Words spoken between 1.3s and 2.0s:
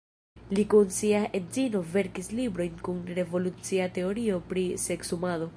edzino